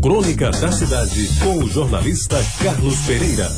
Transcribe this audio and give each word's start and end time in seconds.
Crônica 0.00 0.50
da 0.52 0.70
Cidade, 0.70 1.28
com 1.42 1.58
o 1.58 1.68
jornalista 1.68 2.36
Carlos 2.62 3.00
Pereira. 3.00 3.48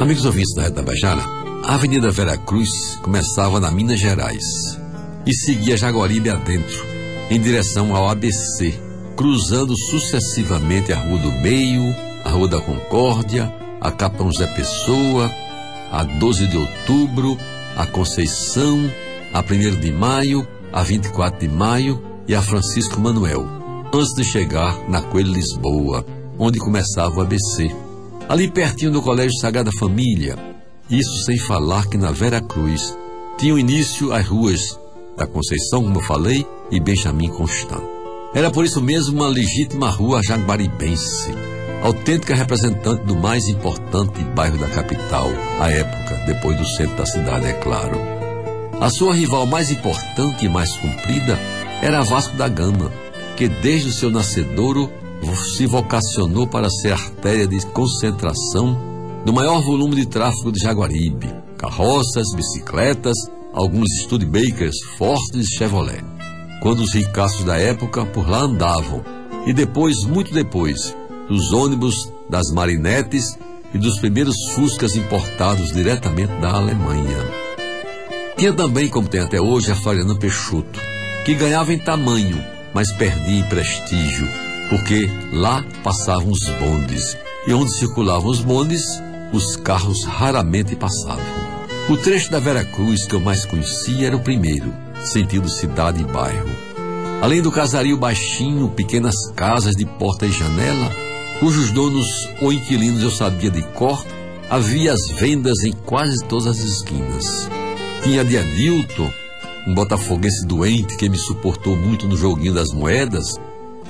Amigos 0.00 0.24
ouvintes 0.24 0.54
da 0.54 0.62
Rede 0.62 0.76
Tabajara, 0.76 1.20
a 1.64 1.74
Avenida 1.74 2.10
Vera 2.10 2.38
Cruz 2.38 2.98
começava 3.02 3.60
na 3.60 3.70
Minas 3.70 4.00
Gerais 4.00 4.80
e 5.26 5.34
seguia 5.34 5.76
Jaguaribe 5.76 6.30
adentro, 6.30 6.82
em 7.28 7.38
direção 7.38 7.94
ao 7.94 8.08
ABC, 8.08 8.72
cruzando 9.14 9.76
sucessivamente 9.76 10.90
a 10.90 10.96
Rua 10.96 11.18
do 11.18 11.32
Meio, 11.32 11.94
a 12.24 12.30
Rua 12.30 12.48
da 12.48 12.60
Concórdia, 12.60 13.54
a 13.82 13.90
Capão 13.90 14.32
Zé 14.32 14.46
Pessoa, 14.46 15.30
a 15.92 16.04
12 16.04 16.46
de 16.46 16.56
Outubro, 16.56 17.36
a 17.76 17.86
Conceição, 17.86 18.90
a 19.30 19.40
1 19.40 19.78
de 19.78 19.92
Maio, 19.92 20.48
a 20.72 20.82
24 20.82 21.38
de 21.38 21.54
Maio 21.54 22.13
e 22.26 22.34
a 22.34 22.42
Francisco 22.42 23.00
Manuel, 23.00 23.46
antes 23.92 24.14
de 24.14 24.24
chegar 24.24 24.88
na 24.88 25.02
Coelho 25.02 25.32
Lisboa, 25.32 26.04
onde 26.38 26.58
começava 26.58 27.16
o 27.16 27.20
ABC. 27.20 27.70
Ali 28.28 28.50
pertinho 28.50 28.92
do 28.92 29.02
Colégio 29.02 29.38
Sagrada 29.38 29.70
Família, 29.78 30.36
isso 30.88 31.24
sem 31.24 31.38
falar 31.38 31.86
que 31.86 31.96
na 31.96 32.10
Vera 32.10 32.40
Cruz 32.40 32.96
tinham 33.38 33.58
início 33.58 34.12
as 34.12 34.26
ruas 34.26 34.78
da 35.16 35.26
Conceição, 35.26 35.82
como 35.82 35.98
eu 35.98 36.02
falei, 36.02 36.46
e 36.70 36.80
Benjamin 36.80 37.28
Constant. 37.28 37.82
Era 38.34 38.50
por 38.50 38.64
isso 38.64 38.80
mesmo 38.80 39.16
uma 39.16 39.28
legítima 39.28 39.90
rua 39.90 40.22
jaguaribense, 40.22 41.30
autêntica 41.82 42.34
representante 42.34 43.04
do 43.04 43.14
mais 43.14 43.46
importante 43.46 44.24
bairro 44.34 44.58
da 44.58 44.68
capital, 44.68 45.28
à 45.60 45.70
época, 45.70 46.16
depois 46.26 46.56
do 46.56 46.66
centro 46.66 46.96
da 46.96 47.06
cidade, 47.06 47.46
é 47.46 47.52
claro. 47.52 47.96
A 48.80 48.90
sua 48.90 49.14
rival 49.14 49.46
mais 49.46 49.70
importante 49.70 50.44
e 50.44 50.48
mais 50.48 50.74
comprida 50.78 51.38
era 51.84 52.00
Vasco 52.00 52.34
da 52.34 52.48
Gama, 52.48 52.90
que 53.36 53.46
desde 53.46 53.90
o 53.90 53.92
seu 53.92 54.10
nascedouro 54.10 54.90
se 55.54 55.66
vocacionou 55.66 56.46
para 56.46 56.70
ser 56.70 56.92
artéria 56.92 57.46
de 57.46 57.60
concentração 57.66 58.80
do 59.22 59.34
maior 59.34 59.60
volume 59.60 59.96
de 59.96 60.06
tráfego 60.06 60.50
de 60.50 60.60
Jaguaribe, 60.60 61.30
carroças, 61.58 62.34
bicicletas, 62.34 63.14
alguns 63.52 63.86
Studebakers, 64.00 64.76
Ford 64.96 65.20
e 65.34 65.44
Chevrolet. 65.44 66.02
Quando 66.62 66.80
os 66.80 66.94
ricaços 66.94 67.44
da 67.44 67.58
época 67.58 68.06
por 68.06 68.26
lá 68.30 68.44
andavam, 68.44 69.04
e 69.46 69.52
depois, 69.52 70.04
muito 70.04 70.32
depois, 70.32 70.96
dos 71.28 71.52
ônibus, 71.52 72.10
das 72.30 72.50
marinetes 72.50 73.38
e 73.74 73.78
dos 73.78 73.98
primeiros 73.98 74.36
fuscas 74.54 74.96
importados 74.96 75.70
diretamente 75.70 76.32
da 76.40 76.52
Alemanha. 76.52 77.18
Tinha 78.38 78.54
também, 78.54 78.88
como 78.88 79.06
tem 79.06 79.20
até 79.20 79.38
hoje, 79.38 79.70
a 79.70 79.76
Floriano 79.76 80.18
Peixoto, 80.18 80.93
que 81.24 81.34
ganhava 81.34 81.72
em 81.72 81.78
tamanho, 81.78 82.44
mas 82.74 82.92
perdia 82.92 83.40
em 83.40 83.48
prestígio, 83.48 84.28
porque 84.68 85.08
lá 85.32 85.64
passavam 85.82 86.30
os 86.30 86.48
bondes, 86.60 87.16
e 87.46 87.54
onde 87.54 87.72
circulavam 87.78 88.30
os 88.30 88.40
bondes, 88.40 88.84
os 89.32 89.56
carros 89.56 90.04
raramente 90.04 90.76
passavam. 90.76 91.24
O 91.88 91.96
trecho 91.96 92.30
da 92.30 92.38
Vera 92.38 92.64
Cruz 92.64 93.06
que 93.06 93.14
eu 93.14 93.20
mais 93.20 93.44
conhecia 93.46 94.08
era 94.08 94.16
o 94.16 94.20
primeiro, 94.20 94.72
sentido 95.02 95.48
cidade 95.48 96.02
e 96.02 96.04
bairro. 96.04 96.48
Além 97.22 97.40
do 97.40 97.50
casario 97.50 97.96
baixinho, 97.96 98.68
pequenas 98.68 99.14
casas 99.34 99.74
de 99.74 99.86
porta 99.86 100.26
e 100.26 100.30
janela, 100.30 100.90
cujos 101.40 101.70
donos 101.70 102.06
ou 102.42 102.52
inquilinos 102.52 103.02
eu 103.02 103.10
sabia 103.10 103.50
de 103.50 103.62
cor, 103.72 104.04
havia 104.50 104.92
as 104.92 105.08
vendas 105.18 105.64
em 105.64 105.72
quase 105.72 106.22
todas 106.24 106.48
as 106.48 106.58
esquinas. 106.58 107.48
Tinha 108.02 108.22
de 108.24 108.36
Adilton, 108.36 109.10
um 109.66 109.74
botafoguense 109.74 110.46
doente 110.46 110.96
que 110.96 111.08
me 111.08 111.16
suportou 111.16 111.76
muito 111.76 112.06
no 112.06 112.16
joguinho 112.16 112.54
das 112.54 112.72
moedas, 112.72 113.36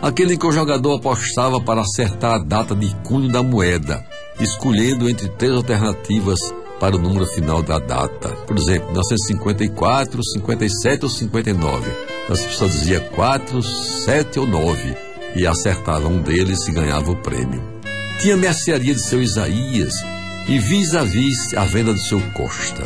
aquele 0.00 0.34
em 0.34 0.38
que 0.38 0.46
o 0.46 0.52
jogador 0.52 0.96
apostava 0.96 1.60
para 1.60 1.80
acertar 1.80 2.34
a 2.34 2.44
data 2.44 2.74
de 2.74 2.94
cunho 3.04 3.30
da 3.30 3.42
moeda, 3.42 4.04
escolhendo 4.40 5.08
entre 5.08 5.28
três 5.28 5.54
alternativas 5.54 6.38
para 6.80 6.96
o 6.96 6.98
número 6.98 7.26
final 7.26 7.62
da 7.62 7.78
data. 7.78 8.28
Por 8.46 8.58
exemplo, 8.58 8.90
1954, 8.90 10.20
57 10.24 11.04
ou 11.04 11.10
59. 11.10 11.90
Então, 12.24 12.36
a 12.36 12.48
pessoa 12.48 12.68
dizia 12.68 13.00
4, 13.00 13.62
7 13.62 14.40
ou 14.40 14.46
9 14.46 14.96
e 15.36 15.46
acertava 15.46 16.08
um 16.08 16.20
deles 16.20 16.66
e 16.66 16.72
ganhava 16.72 17.10
o 17.10 17.16
prêmio. 17.16 17.62
Tinha 18.20 18.36
mercearia 18.36 18.94
de 18.94 19.00
seu 19.00 19.22
Isaías 19.22 19.92
e 20.48 20.58
vis-a-vis 20.58 21.54
a 21.54 21.64
venda 21.64 21.92
do 21.92 22.00
seu 22.00 22.20
Costa, 22.32 22.82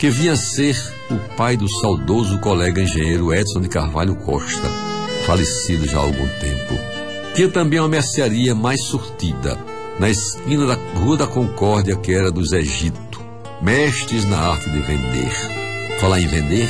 que 0.00 0.08
vinha 0.08 0.32
a 0.32 0.36
ser 0.36 0.74
o 1.10 1.18
pai 1.36 1.58
do 1.58 1.68
saudoso 1.68 2.38
colega 2.38 2.80
engenheiro 2.80 3.34
Edson 3.34 3.60
de 3.60 3.68
Carvalho 3.68 4.16
Costa, 4.16 4.66
falecido 5.26 5.86
já 5.86 5.98
há 5.98 6.00
algum 6.00 6.26
tempo. 6.40 6.74
Tinha 7.34 7.50
também 7.50 7.78
uma 7.78 7.88
mercearia 7.88 8.54
mais 8.54 8.82
surtida, 8.82 9.58
na 9.98 10.08
esquina 10.08 10.66
da 10.66 10.74
Rua 10.98 11.18
da 11.18 11.26
Concórdia, 11.26 11.96
que 11.96 12.14
era 12.14 12.30
dos 12.30 12.50
Egito, 12.52 13.20
mestres 13.60 14.24
na 14.24 14.38
arte 14.38 14.70
de 14.70 14.80
vender. 14.80 15.30
Falar 16.00 16.18
em 16.18 16.26
vender, 16.26 16.66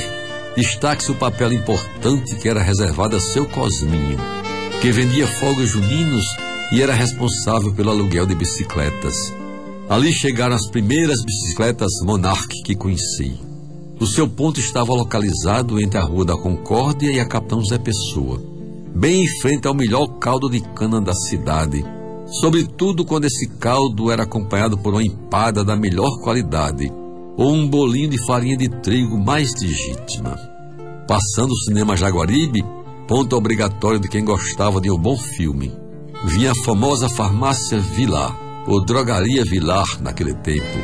destaque-se 0.57 1.12
o 1.12 1.15
papel 1.15 1.53
importante 1.53 2.35
que 2.35 2.49
era 2.49 2.61
reservado 2.61 3.15
a 3.15 3.21
seu 3.21 3.47
Cosminho, 3.47 4.19
que 4.81 4.91
vendia 4.91 5.29
fogos 5.29 5.69
juninos 5.69 6.25
e 6.73 6.83
era 6.83 6.93
responsável 6.93 7.73
pelo 7.73 7.91
aluguel 7.91 8.27
de 8.27 8.35
bicicletas. 8.35 9.40
Ali 9.91 10.12
chegaram 10.12 10.55
as 10.55 10.69
primeiras 10.69 11.17
bicicletas 11.25 11.91
Monarch 12.05 12.62
que 12.62 12.77
conheci. 12.77 13.41
O 13.99 14.06
seu 14.06 14.28
ponto 14.28 14.61
estava 14.61 14.95
localizado 14.95 15.83
entre 15.83 15.99
a 15.99 16.05
Rua 16.05 16.25
da 16.25 16.37
Concórdia 16.37 17.11
e 17.11 17.19
a 17.19 17.27
Capitão 17.27 17.61
Zé 17.65 17.77
Pessoa, 17.77 18.41
bem 18.95 19.25
em 19.25 19.41
frente 19.41 19.67
ao 19.67 19.75
melhor 19.75 20.06
caldo 20.21 20.49
de 20.49 20.61
cana 20.61 21.00
da 21.00 21.12
cidade, 21.12 21.84
sobretudo 22.41 23.05
quando 23.05 23.25
esse 23.25 23.49
caldo 23.59 24.12
era 24.12 24.23
acompanhado 24.23 24.79
por 24.79 24.95
uma 24.95 25.03
empada 25.03 25.65
da 25.65 25.75
melhor 25.75 26.21
qualidade 26.23 26.89
ou 27.37 27.53
um 27.53 27.69
bolinho 27.69 28.11
de 28.11 28.27
farinha 28.27 28.56
de 28.56 28.69
trigo 28.69 29.19
mais 29.19 29.50
legítima. 29.61 30.39
Passando 31.09 31.50
o 31.50 31.65
cinema 31.65 31.97
Jaguaribe, 31.97 32.65
ponto 33.09 33.34
obrigatório 33.34 33.99
de 33.99 34.09
quem 34.09 34.25
gostava 34.25 34.81
de 34.81 34.89
um 34.89 34.97
bom 34.97 35.19
filme, 35.19 35.73
vinha 36.27 36.53
a 36.53 36.65
famosa 36.65 37.09
farmácia 37.09 37.81
Vilar, 37.81 38.50
ou 38.70 38.84
drogaria 38.84 39.42
Vilar 39.44 39.84
naquele 40.00 40.32
tempo, 40.32 40.78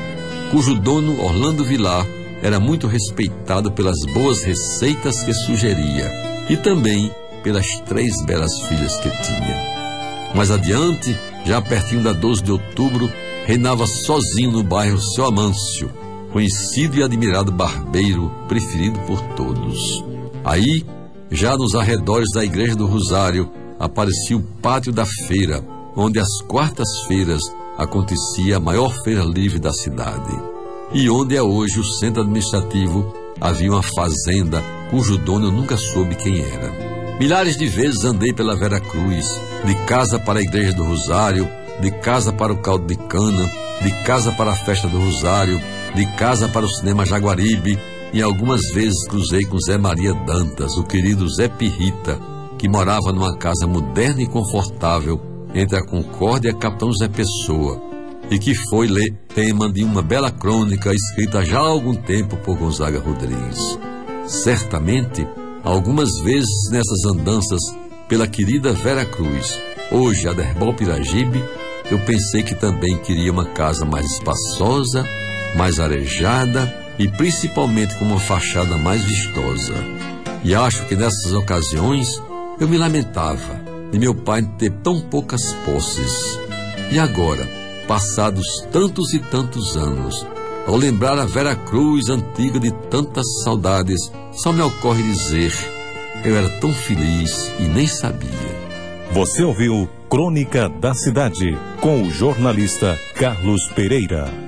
cujo 0.51 0.75
dono, 0.75 1.23
Orlando 1.23 1.63
Vilar, 1.63 2.05
era 2.43 2.59
muito 2.59 2.89
respeitado 2.89 3.71
pelas 3.71 3.97
boas 4.13 4.43
receitas 4.43 5.23
que 5.23 5.33
sugeria 5.33 6.11
e 6.51 6.57
também 6.57 7.11
pelas 7.45 7.67
três 7.87 8.13
belas 8.27 8.51
filhas 8.63 8.97
que 8.97 9.09
tinha. 9.09 10.33
Mais 10.35 10.51
adiante, 10.51 11.17
já 11.45 11.63
pertinho 11.63 12.03
da 12.03 12.13
12 12.13 12.43
de 12.43 12.51
outubro, 12.51 13.11
reinava 13.45 13.87
sozinho 13.87 14.51
no 14.51 14.65
bairro 14.65 15.01
Seu 15.01 15.25
Amâncio, 15.27 15.89
conhecido 16.33 16.99
e 16.99 17.05
admirado 17.05 17.53
barbeiro, 17.53 18.33
preferido 18.49 18.99
por 19.07 19.21
todos. 19.37 20.05
Aí, 20.45 20.85
já 21.31 21.57
nos 21.57 21.77
arredores 21.77 22.33
da 22.35 22.45
Igreja 22.45 22.75
do 22.75 22.87
Rosário, 22.87 23.49
aparecia 23.79 24.37
o 24.37 24.43
pátio 24.43 24.93
da 24.93 25.07
feira, 25.29 25.65
onde 25.97 26.19
às 26.19 26.43
quartas-feiras 26.47 27.41
acontecia 27.79 28.57
a 28.57 28.61
maior 28.61 28.93
feira 29.03 29.23
livre 29.23 29.59
da 29.59 29.73
cidade 29.73 30.57
e 30.93 31.11
onde 31.11 31.37
é 31.37 31.43
hoje 31.43 31.81
o 31.81 31.85
centro 31.85 32.23
administrativo, 32.23 33.13
havia 33.41 33.73
uma 33.73 33.83
fazenda 33.83 34.63
cujo 34.91 35.19
dono 35.19 35.49
eu 35.49 35.53
nunca 35.53 35.77
soube 35.77 36.15
quem 36.15 36.41
era. 36.41 37.17
Milhares 37.19 37.57
de 37.57 37.67
vezes 37.67 38.05
andei 38.05 38.33
pela 38.33 38.57
Vera 38.57 38.81
Cruz, 38.81 39.27
de 39.65 39.75
casa 39.87 40.19
para 40.19 40.39
a 40.39 40.43
Igreja 40.43 40.73
do 40.73 40.85
Rosário, 40.85 41.49
de 41.81 41.91
casa 41.91 42.33
para 42.33 42.53
o 42.53 42.59
caldo 42.59 42.87
de 42.87 42.97
cana, 42.97 43.51
de 43.83 43.91
casa 44.05 44.31
para 44.33 44.53
a 44.53 44.57
festa 44.57 44.87
do 44.89 44.99
Rosário, 44.99 45.61
de 45.95 46.07
casa 46.17 46.49
para 46.49 46.65
o 46.65 46.69
cinema 46.69 47.05
Jaguaribe, 47.05 47.79
e 48.13 48.23
algumas 48.23 48.61
vezes 48.73 49.07
cruzei 49.09 49.45
com 49.45 49.59
Zé 49.59 49.77
Maria 49.77 50.15
Dantas, 50.15 50.77
o 50.77 50.85
querido 50.85 51.29
Zé 51.29 51.49
Pirrita, 51.49 52.19
que 52.57 52.69
morava 52.69 53.13
numa 53.13 53.37
casa 53.37 53.67
moderna 53.67 54.23
e 54.23 54.27
confortável 54.27 55.36
entre 55.57 55.79
a 55.79 55.83
Concórdia 55.83 56.51
e 56.51 56.53
a 56.53 56.55
Capitão 56.55 56.93
Zé 56.93 57.09
Pessoa, 57.09 57.83
e 58.31 58.39
que 58.39 58.55
foi 58.69 58.89
tema 59.35 59.73
de 59.73 59.83
uma 59.83 60.03
bela 60.03 60.31
crônica 60.31 60.93
escrita 60.93 61.43
já 61.45 61.59
há 61.59 61.67
algum 61.67 61.95
tempo 61.95 62.37
por 62.37 62.59
Gonzaga 62.59 63.01
Rodrigues. 63.01 63.79
Certamente, 64.27 65.27
algumas 65.65 66.11
vezes 66.21 66.71
nessas 66.71 67.05
andanças 67.07 67.61
pela 68.07 68.27
querida 68.27 68.73
Vera 68.73 69.07
Cruz, 69.07 69.59
hoje 69.91 70.29
a 70.29 70.33
Derbal 70.35 70.75
Piragibe, 70.75 71.43
eu 71.91 71.99
pensei 72.01 72.43
que 72.43 72.55
também 72.55 72.99
queria 72.99 73.33
uma 73.33 73.47
casa 73.47 73.85
mais 73.87 74.05
espaçosa, 74.13 75.09
mais 75.57 75.81
arejada 75.81 76.73
e 76.99 77.09
principalmente 77.09 77.95
com 77.99 78.05
uma 78.05 78.21
fachada 78.21 78.77
mais 78.77 79.03
vistosa. 79.05 79.75
E 80.45 80.55
acho 80.55 80.85
que 80.87 80.97
nessas 80.97 81.33
ocasiões 81.33 82.21
eu 82.61 82.69
me 82.69 82.77
lamentava 82.77 83.66
de 83.91 83.99
meu 83.99 84.15
pai 84.15 84.43
ter 84.59 84.71
tão 84.83 85.01
poucas 85.01 85.53
posses. 85.65 86.39
E 86.91 86.99
agora, 86.99 87.47
passados 87.87 88.47
tantos 88.71 89.13
e 89.13 89.19
tantos 89.19 89.77
anos, 89.77 90.27
ao 90.67 90.77
lembrar 90.77 91.19
a 91.19 91.25
Vera 91.25 91.55
Cruz 91.55 92.09
antiga 92.09 92.59
de 92.59 92.73
tantas 92.91 93.25
saudades, 93.45 94.01
só 94.33 94.53
me 94.53 94.63
ocorre 94.63 95.03
dizer: 95.03 95.53
Eu 96.25 96.37
era 96.37 96.49
tão 96.61 96.73
feliz 96.73 97.53
e 97.59 97.63
nem 97.63 97.87
sabia. 97.87 98.31
Você 99.13 99.43
ouviu 99.43 99.89
Crônica 100.09 100.69
da 100.69 100.95
Cidade 100.95 101.57
com 101.81 102.03
o 102.03 102.11
jornalista 102.11 102.99
Carlos 103.15 103.61
Pereira. 103.75 104.46